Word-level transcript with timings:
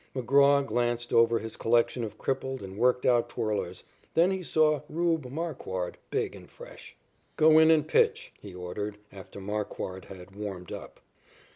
McGraw 0.15 0.65
glanced 0.65 1.13
over 1.13 1.37
his 1.37 1.55
collection 1.55 2.03
of 2.03 2.17
crippled 2.17 2.63
and 2.63 2.75
worked 2.75 3.05
out 3.05 3.29
twirlers. 3.29 3.83
Then 4.15 4.31
he 4.31 4.41
saw 4.41 4.81
"Rube" 4.89 5.27
Marquard, 5.29 5.99
big 6.09 6.33
and 6.35 6.49
fresh. 6.49 6.95
"Go 7.37 7.59
in 7.59 7.69
and 7.69 7.87
pitch," 7.87 8.33
he 8.41 8.51
ordered 8.55 8.97
after 9.11 9.39
Marquard 9.39 10.05
had 10.05 10.35
warmed 10.35 10.71
up. 10.71 11.01